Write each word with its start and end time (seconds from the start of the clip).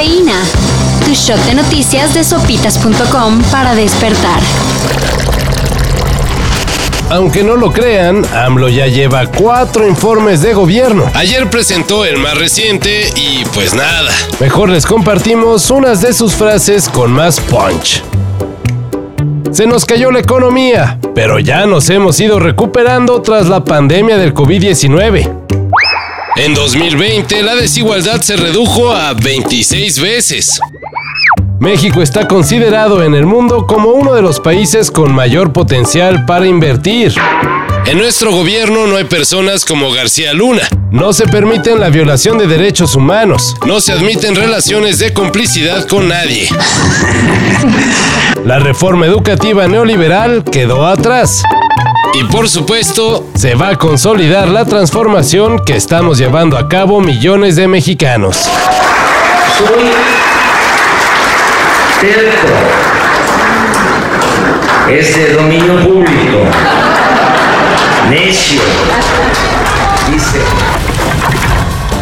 Cafeína. 0.00 0.42
Tu 1.04 1.12
shot 1.12 1.38
de 1.44 1.54
noticias 1.54 2.14
de 2.14 2.24
sopitas.com 2.24 3.42
para 3.50 3.74
despertar. 3.74 4.40
Aunque 7.10 7.42
no 7.44 7.54
lo 7.54 7.70
crean, 7.70 8.24
AMLO 8.34 8.70
ya 8.70 8.86
lleva 8.86 9.26
cuatro 9.26 9.86
informes 9.86 10.40
de 10.40 10.54
gobierno. 10.54 11.04
Ayer 11.12 11.50
presentó 11.50 12.06
el 12.06 12.16
más 12.16 12.38
reciente 12.38 13.12
y 13.14 13.44
pues 13.52 13.74
nada. 13.74 14.10
Mejor 14.40 14.70
les 14.70 14.86
compartimos 14.86 15.70
unas 15.70 16.00
de 16.00 16.14
sus 16.14 16.32
frases 16.32 16.88
con 16.88 17.12
más 17.12 17.38
punch. 17.38 18.02
Se 19.50 19.66
nos 19.66 19.84
cayó 19.84 20.10
la 20.10 20.20
economía, 20.20 20.98
pero 21.14 21.38
ya 21.40 21.66
nos 21.66 21.90
hemos 21.90 22.18
ido 22.20 22.38
recuperando 22.38 23.20
tras 23.20 23.48
la 23.48 23.64
pandemia 23.64 24.16
del 24.16 24.32
COVID-19. 24.32 25.40
En 26.36 26.54
2020 26.54 27.42
la 27.42 27.54
desigualdad 27.54 28.20
se 28.20 28.36
redujo 28.36 28.92
a 28.92 29.12
26 29.14 30.00
veces. 30.00 30.60
México 31.58 32.00
está 32.00 32.26
considerado 32.26 33.02
en 33.02 33.14
el 33.14 33.26
mundo 33.26 33.66
como 33.66 33.90
uno 33.90 34.14
de 34.14 34.22
los 34.22 34.40
países 34.40 34.90
con 34.90 35.12
mayor 35.12 35.52
potencial 35.52 36.24
para 36.24 36.46
invertir. 36.46 37.12
En 37.86 37.98
nuestro 37.98 38.30
gobierno 38.30 38.86
no 38.86 38.96
hay 38.96 39.04
personas 39.04 39.64
como 39.64 39.90
García 39.92 40.32
Luna. 40.32 40.62
No 40.90 41.12
se 41.12 41.26
permiten 41.26 41.80
la 41.80 41.90
violación 41.90 42.38
de 42.38 42.46
derechos 42.46 42.94
humanos. 42.94 43.54
No 43.66 43.80
se 43.80 43.92
admiten 43.92 44.34
relaciones 44.34 44.98
de 44.98 45.12
complicidad 45.12 45.86
con 45.86 46.08
nadie. 46.08 46.48
La 48.44 48.58
reforma 48.58 49.06
educativa 49.06 49.66
neoliberal 49.68 50.44
quedó 50.44 50.86
atrás. 50.86 51.42
Y 52.12 52.24
por 52.24 52.48
supuesto, 52.48 53.26
se 53.34 53.54
va 53.54 53.68
a 53.68 53.76
consolidar 53.76 54.48
la 54.48 54.64
transformación 54.64 55.60
que 55.64 55.76
estamos 55.76 56.18
llevando 56.18 56.58
a 56.58 56.68
cabo 56.68 57.00
millones 57.00 57.56
de 57.56 57.68
mexicanos. 57.68 58.48
Soy 59.56 59.90
terco. 62.00 62.48
Es 64.90 65.16
de 65.16 65.34
dominio 65.34 65.80
público. 65.84 66.38
Necio. 68.08 68.60
Dice. 70.10 70.40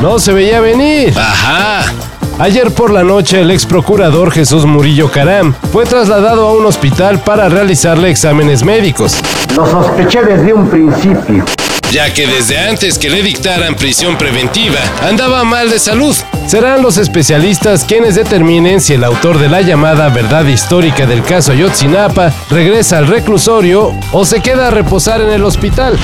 No 0.00 0.18
se 0.20 0.32
veía 0.32 0.60
venir. 0.60 1.18
Ajá. 1.18 1.92
Ayer 2.38 2.70
por 2.70 2.92
la 2.92 3.02
noche 3.02 3.40
el 3.40 3.50
ex 3.50 3.66
procurador 3.66 4.30
Jesús 4.30 4.66
Murillo 4.66 5.10
Caram 5.10 5.54
fue 5.72 5.86
trasladado 5.86 6.46
a 6.46 6.52
un 6.52 6.66
hospital 6.66 7.24
para 7.24 7.48
realizarle 7.48 8.10
exámenes 8.10 8.62
médicos. 8.62 9.20
Lo 9.56 9.64
sospeché 9.64 10.22
desde 10.22 10.52
un 10.52 10.68
principio. 10.68 11.42
Ya 11.90 12.12
que 12.12 12.26
desde 12.26 12.58
antes 12.58 12.98
que 12.98 13.08
le 13.08 13.22
dictaran 13.22 13.74
prisión 13.74 14.18
preventiva, 14.18 14.78
andaba 15.00 15.44
mal 15.44 15.70
de 15.70 15.78
salud. 15.78 16.14
Serán 16.46 16.82
los 16.82 16.98
especialistas 16.98 17.82
quienes 17.84 18.16
determinen 18.16 18.82
si 18.82 18.92
el 18.92 19.02
autor 19.02 19.38
de 19.38 19.48
la 19.48 19.62
llamada 19.62 20.10
verdad 20.10 20.44
histórica 20.44 21.06
del 21.06 21.22
caso 21.22 21.52
Ayotzinapa 21.52 22.34
regresa 22.50 22.98
al 22.98 23.06
reclusorio 23.06 23.94
o 24.12 24.26
se 24.26 24.42
queda 24.42 24.66
a 24.66 24.70
reposar 24.70 25.22
en 25.22 25.30
el 25.30 25.42
hospital. 25.42 25.98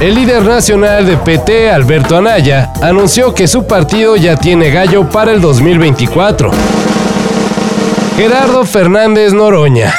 El 0.00 0.16
líder 0.16 0.42
nacional 0.42 1.06
de 1.06 1.16
PT, 1.16 1.70
Alberto 1.70 2.16
Anaya, 2.16 2.72
anunció 2.82 3.34
que 3.34 3.46
su 3.46 3.68
partido 3.68 4.16
ya 4.16 4.36
tiene 4.36 4.72
gallo 4.72 5.08
para 5.08 5.30
el 5.30 5.40
2024. 5.40 6.50
Gerardo 8.16 8.64
Fernández 8.64 9.32
Noroña. 9.32 9.94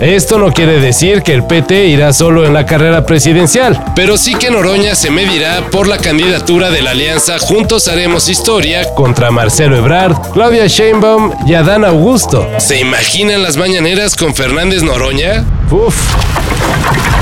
Esto 0.00 0.38
no 0.38 0.52
quiere 0.52 0.78
decir 0.78 1.22
que 1.22 1.34
el 1.34 1.44
PT 1.44 1.86
irá 1.86 2.12
solo 2.12 2.46
en 2.46 2.54
la 2.54 2.64
carrera 2.64 3.04
presidencial, 3.04 3.92
pero 3.96 4.16
sí 4.16 4.36
que 4.36 4.48
Noroña 4.48 4.94
se 4.94 5.10
medirá 5.10 5.70
por 5.72 5.88
la 5.88 5.98
candidatura 5.98 6.70
de 6.70 6.82
la 6.82 6.92
alianza 6.92 7.36
Juntos 7.40 7.88
Haremos 7.88 8.28
Historia 8.28 8.94
contra 8.94 9.32
Marcelo 9.32 9.76
Ebrard, 9.76 10.14
Claudia 10.32 10.68
Sheinbaum 10.68 11.32
y 11.46 11.54
Adán 11.54 11.84
Augusto. 11.84 12.48
¿Se 12.58 12.78
imaginan 12.78 13.42
las 13.42 13.56
mañaneras 13.56 14.14
con 14.14 14.36
Fernández 14.36 14.84
Noroña? 14.84 15.44
Uf. 15.72 15.96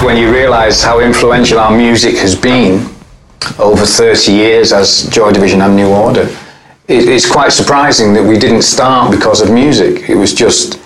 When 0.05 0.19
you 0.19 0.31
realize 0.31 0.87
how 0.87 1.01
influential 1.01 1.59
our 1.59 1.75
music 1.75 2.19
has 2.19 2.39
been 2.39 2.87
over 3.59 3.87
30 3.87 4.33
years 4.33 4.75
as 4.75 5.09
Joy 5.11 5.33
Division 5.33 5.62
and 5.62 5.75
New 5.75 5.89
Order, 5.89 6.28
it's 6.89 7.27
quite 7.27 7.53
surprising 7.53 8.12
that 8.12 8.22
we 8.22 8.37
didn't 8.39 8.62
start 8.62 9.11
because 9.11 9.43
of 9.43 9.51
music. 9.51 10.11
It 10.11 10.17
was 10.17 10.34
just 10.34 10.78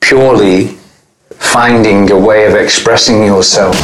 purely 0.00 0.78
finding 1.42 2.10
a 2.10 2.14
way 2.14 2.46
of 2.46 2.54
expressing 2.54 3.26
yourself. 3.26 3.76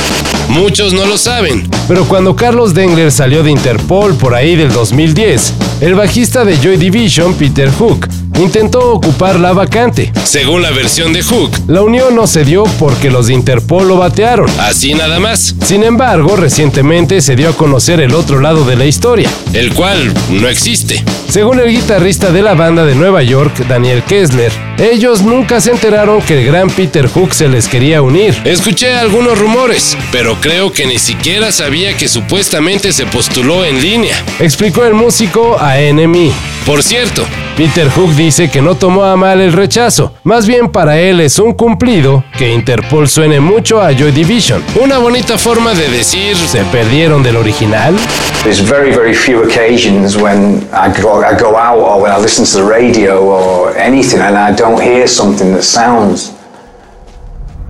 Muchos 0.48 0.92
no 0.92 1.04
lo 1.04 1.18
saben. 1.18 1.68
Pero 1.86 2.04
cuando 2.06 2.34
Carlos 2.34 2.72
Dengler 2.72 3.10
salió 3.12 3.42
de 3.42 3.50
Interpol 3.50 4.14
por 4.14 4.34
ahí 4.34 4.56
del 4.56 4.72
2010, 4.72 5.52
el 5.80 5.94
bajista 5.94 6.44
de 6.44 6.56
Joy 6.56 6.76
Division, 6.76 7.34
Peter 7.34 7.70
Hook, 7.70 8.08
intentó 8.38 8.92
ocupar 8.92 9.38
la 9.38 9.52
vacante. 9.52 10.12
Según 10.24 10.62
la 10.62 10.70
versión 10.70 11.12
de 11.12 11.22
Hook, 11.22 11.50
la 11.66 11.82
unión 11.82 12.14
no 12.14 12.26
se 12.26 12.44
dio 12.44 12.64
porque 12.78 13.10
los 13.10 13.26
de 13.26 13.34
Interpol 13.34 13.88
lo 13.88 13.96
batearon. 13.96 14.48
Así 14.58 14.94
nada 14.94 15.18
más. 15.18 15.54
Sin 15.64 15.82
embargo, 15.82 16.36
recientemente 16.36 17.20
se 17.20 17.36
dio 17.36 17.50
a 17.50 17.56
conocer 17.56 18.00
el 18.00 18.14
otro 18.14 18.40
lado 18.40 18.64
de 18.64 18.76
la 18.76 18.86
historia, 18.86 19.30
el 19.52 19.74
cual 19.74 20.12
no 20.30 20.48
existe. 20.48 21.04
Según 21.28 21.60
el 21.60 21.70
guitarrista 21.70 22.30
de 22.30 22.42
la 22.42 22.54
banda 22.54 22.84
de 22.84 22.94
Nueva 22.94 23.22
York, 23.22 23.66
Daniel 23.68 24.02
Kessler, 24.02 24.50
ellos 24.78 25.22
nunca 25.22 25.60
se 25.60 25.70
enteraron 25.70 26.22
que 26.22 26.40
el 26.40 26.46
gran 26.46 26.70
Peter 26.70 27.06
Hook 27.08 27.34
se 27.34 27.48
les 27.48 27.68
quería 27.68 28.00
unir. 28.00 28.40
Escuché 28.44 28.94
algunos 28.94 29.38
rumores, 29.38 29.96
pero 30.10 30.40
creo 30.40 30.72
que 30.72 30.86
ni 30.86 30.98
siquiera 30.98 31.52
sabía 31.52 31.96
que 31.96 32.08
supuestamente 32.08 32.92
se 32.92 33.06
postuló 33.06 33.64
en 33.64 33.82
línea. 33.82 34.16
Explicó 34.38 34.84
el 34.84 34.94
músico 34.94 35.58
a 35.58 35.76
NME. 35.76 36.32
Por 36.64 36.82
cierto, 36.82 37.26
Peter 37.58 37.90
Hook 37.90 38.14
dice 38.14 38.48
que 38.48 38.62
no 38.62 38.76
tomó 38.76 39.02
a 39.02 39.16
mal 39.16 39.40
el 39.40 39.52
rechazo, 39.52 40.12
más 40.22 40.46
bien 40.46 40.68
para 40.68 41.00
él 41.00 41.18
es 41.18 41.40
un 41.40 41.54
cumplido 41.54 42.22
que 42.38 42.52
Interpol 42.54 43.08
suene 43.08 43.40
mucho 43.40 43.82
a 43.82 43.92
Joy 43.92 44.12
Division. 44.12 44.62
Una 44.80 44.98
bonita 44.98 45.36
forma 45.36 45.74
de 45.74 45.88
decir 45.88 46.36
se 46.36 46.62
perdieron 46.66 47.20
del 47.20 47.34
original. 47.34 47.96
There's 48.44 48.60
very 48.60 48.92
very 48.92 49.12
few 49.12 49.42
occasions 49.42 50.14
when 50.14 50.68
I 50.72 51.02
go, 51.02 51.20
I 51.20 51.34
go 51.36 51.56
out 51.56 51.80
or 51.80 52.00
when 52.00 52.12
I 52.12 52.22
listen 52.22 52.44
to 52.44 52.64
the 52.64 52.72
radio 52.72 53.18
or 53.24 53.76
anything 53.76 54.20
and 54.20 54.38
I 54.38 54.54
don't 54.54 54.80
hear 54.80 55.08
something 55.08 55.52
that 55.54 55.64
sounds 55.64 56.32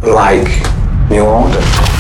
like 0.03 0.50
New 1.09 1.25
Order. 1.25 1.97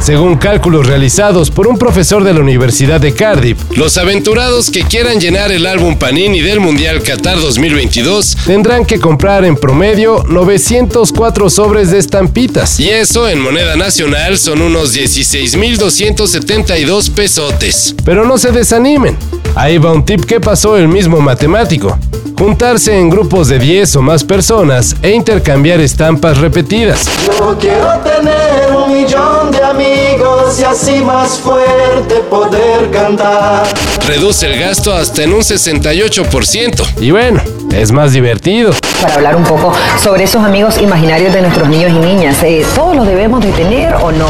Según 0.00 0.36
cálculos 0.36 0.86
realizados 0.86 1.50
por 1.50 1.66
un 1.66 1.76
profesor 1.76 2.22
de 2.22 2.32
la 2.32 2.38
Universidad 2.40 3.00
de 3.00 3.12
Cardiff, 3.12 3.58
los 3.76 3.98
aventurados 3.98 4.70
que 4.70 4.84
quieran 4.84 5.18
llenar 5.20 5.50
el 5.50 5.66
álbum 5.66 5.98
Panini 5.98 6.40
del 6.40 6.60
Mundial 6.60 7.02
Qatar 7.02 7.40
2022 7.40 8.36
tendrán 8.46 8.86
que 8.86 9.00
comprar 9.00 9.44
en 9.44 9.56
promedio 9.56 10.24
904 10.28 11.50
sobres 11.50 11.90
de 11.90 11.98
estampitas. 11.98 12.78
Y 12.78 12.88
eso 12.88 13.28
en 13.28 13.40
moneda 13.40 13.74
nacional 13.76 14.38
son 14.38 14.62
unos 14.62 14.96
16.272 14.96 17.10
pesotes. 17.10 17.96
Pero 18.04 18.24
no 18.24 18.38
se 18.38 18.52
desanimen. 18.52 19.16
Ahí 19.56 19.78
va 19.78 19.92
un 19.92 20.04
tip 20.04 20.24
que 20.24 20.38
pasó 20.40 20.76
el 20.76 20.86
mismo 20.86 21.20
matemático. 21.20 21.98
Juntarse 22.38 22.96
en 22.96 23.10
grupos 23.10 23.48
de 23.48 23.58
10 23.58 23.96
o 23.96 24.02
más 24.02 24.22
personas 24.22 24.94
e 25.02 25.10
intercambiar 25.10 25.80
estampas 25.80 26.38
repetidas. 26.38 27.04
Yo 27.36 27.58
quiero 27.58 27.98
tener 27.98 28.70
un 28.76 28.92
millón 28.92 29.50
de 29.50 29.60
amigos 29.60 30.60
y 30.60 30.62
así 30.62 31.00
más 31.00 31.40
fuerte 31.40 32.14
poder 32.30 32.92
cantar. 32.92 33.66
Reduce 34.06 34.46
el 34.46 34.60
gasto 34.60 34.94
hasta 34.94 35.24
en 35.24 35.32
un 35.32 35.40
68%. 35.40 37.00
Y 37.00 37.10
bueno, 37.10 37.40
es 37.72 37.90
más 37.90 38.12
divertido. 38.12 38.72
Para 39.00 39.14
hablar 39.14 39.34
un 39.34 39.42
poco 39.42 39.72
sobre 40.00 40.22
esos 40.22 40.44
amigos 40.44 40.78
imaginarios 40.80 41.34
de 41.34 41.42
nuestros 41.42 41.68
niños 41.68 41.90
y 41.90 41.98
niñas, 41.98 42.40
eh, 42.44 42.64
¿todos 42.76 42.94
los 42.94 43.04
debemos 43.04 43.40
de 43.40 43.50
tener 43.50 43.94
o 43.96 44.12
no? 44.12 44.26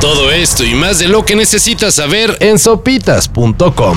Todo 0.00 0.32
esto 0.32 0.64
y 0.64 0.74
más 0.74 0.98
de 0.98 1.06
lo 1.06 1.24
que 1.24 1.36
necesitas 1.36 1.94
saber 1.94 2.36
en 2.40 2.58
sopitas.com. 2.58 3.96